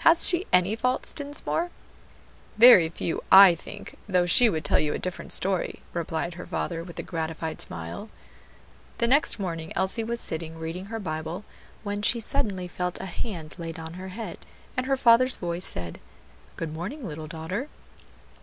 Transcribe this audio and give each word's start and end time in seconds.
Has 0.00 0.28
she 0.28 0.46
any 0.52 0.76
faults, 0.76 1.10
Dinsmore?" 1.10 1.70
"Very 2.58 2.90
few, 2.90 3.24
I 3.32 3.54
think; 3.54 3.96
though 4.06 4.26
she 4.26 4.50
would 4.50 4.62
tell 4.62 4.78
you 4.78 4.92
a 4.92 4.98
different 4.98 5.32
story," 5.32 5.80
replied 5.94 6.34
her 6.34 6.46
father 6.46 6.84
with 6.84 6.98
a 6.98 7.02
gratified 7.02 7.62
smile. 7.62 8.10
The 8.98 9.06
next 9.06 9.38
morning 9.38 9.72
Elsie 9.74 10.04
was 10.04 10.20
sitting 10.20 10.58
reading 10.58 10.84
her 10.92 11.00
Bible, 11.00 11.46
when 11.82 12.02
she 12.02 12.20
suddenly 12.20 12.68
felt 12.68 13.00
a 13.00 13.06
hand 13.06 13.54
laid 13.56 13.78
on 13.78 13.94
her 13.94 14.08
head, 14.08 14.40
and 14.76 14.84
her 14.84 14.98
father's 14.98 15.38
voice 15.38 15.64
said, 15.64 15.98
"Good 16.56 16.74
morning, 16.74 17.08
little 17.08 17.26
daughter." 17.26 17.70